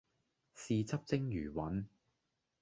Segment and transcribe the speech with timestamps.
[0.55, 1.85] 豉汁蒸魚雲